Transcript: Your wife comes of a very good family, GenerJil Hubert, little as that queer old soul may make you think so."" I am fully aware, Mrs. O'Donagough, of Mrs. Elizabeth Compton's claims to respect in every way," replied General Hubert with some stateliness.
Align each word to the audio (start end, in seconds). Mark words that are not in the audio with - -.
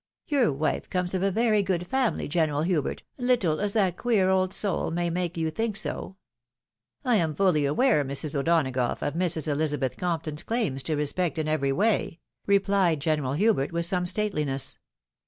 Your 0.25 0.51
wife 0.51 0.89
comes 0.89 1.13
of 1.13 1.21
a 1.21 1.29
very 1.29 1.61
good 1.61 1.85
family, 1.85 2.27
GenerJil 2.27 2.65
Hubert, 2.65 3.03
little 3.19 3.59
as 3.59 3.73
that 3.73 3.97
queer 3.97 4.31
old 4.31 4.51
soul 4.51 4.89
may 4.89 5.11
make 5.11 5.37
you 5.37 5.51
think 5.51 5.77
so."" 5.77 6.15
I 7.05 7.17
am 7.17 7.35
fully 7.35 7.65
aware, 7.67 8.03
Mrs. 8.03 8.33
O'Donagough, 8.35 9.03
of 9.03 9.13
Mrs. 9.13 9.47
Elizabeth 9.47 9.97
Compton's 9.97 10.41
claims 10.41 10.81
to 10.81 10.95
respect 10.95 11.37
in 11.37 11.47
every 11.47 11.71
way," 11.71 12.19
replied 12.47 12.99
General 12.99 13.33
Hubert 13.33 13.71
with 13.71 13.85
some 13.85 14.07
stateliness. 14.07 14.79